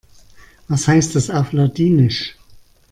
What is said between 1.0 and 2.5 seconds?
das auf Ladinisch?